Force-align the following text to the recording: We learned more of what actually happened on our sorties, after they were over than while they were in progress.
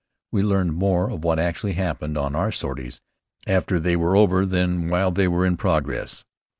We 0.31 0.41
learned 0.41 0.73
more 0.73 1.11
of 1.11 1.23
what 1.23 1.37
actually 1.37 1.73
happened 1.73 2.17
on 2.17 2.35
our 2.35 2.51
sorties, 2.51 2.99
after 3.45 3.79
they 3.79 3.95
were 3.95 4.15
over 4.17 4.47
than 4.47 4.87
while 4.89 5.11
they 5.11 5.27
were 5.27 5.45
in 5.45 5.57
progress. 5.57 6.23